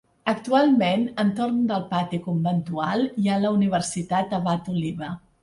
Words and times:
Actualment, 0.31 1.03
entorn 1.23 1.59
del 1.71 1.85
pati 1.91 2.19
conventual, 2.29 3.05
hi 3.25 3.29
ha 3.35 3.39
la 3.45 3.53
Universitat 3.59 4.35
Abat 4.41 4.75
Oliva. 4.75 5.13